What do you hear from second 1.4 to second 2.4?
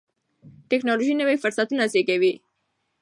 فرصتونه زیږوي.